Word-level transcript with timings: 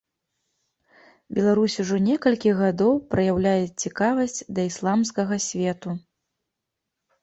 Беларусь 1.39 1.75
ужо 1.83 1.97
некалькі 2.09 2.55
гадоў 2.61 2.93
праяўляе 3.13 3.63
цікавасць 3.87 4.43
да 4.55 4.61
ісламскага 4.75 5.35
свету. 5.53 5.89